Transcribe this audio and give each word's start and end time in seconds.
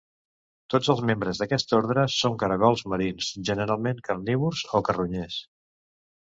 Tots 0.73 0.87
els 0.93 1.03
membres 1.09 1.41
d'aquest 1.41 1.75
ordre 1.81 2.07
són 2.15 2.39
caragols 2.45 2.83
marins, 2.95 3.29
generalment 3.53 4.03
carnívors 4.11 4.67
o 4.81 4.85
carronyers. 4.91 5.41